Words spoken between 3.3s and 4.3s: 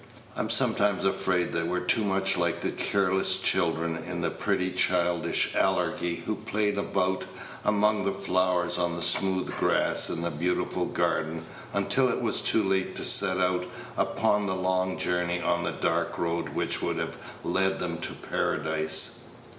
children in